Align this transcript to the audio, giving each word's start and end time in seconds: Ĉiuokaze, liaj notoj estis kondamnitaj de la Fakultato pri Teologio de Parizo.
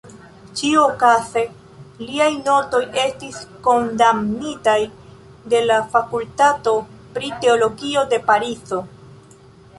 Ĉiuokaze, 0.59 1.43
liaj 2.07 2.29
notoj 2.47 2.79
estis 3.01 3.37
kondamnitaj 3.67 4.79
de 5.55 5.63
la 5.69 5.79
Fakultato 5.93 6.75
pri 7.13 7.33
Teologio 7.45 8.09
de 8.15 8.23
Parizo. 8.33 8.83